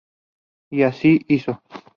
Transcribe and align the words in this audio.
Y 0.71 0.81
así 0.81 1.23
hizo. 1.27 1.61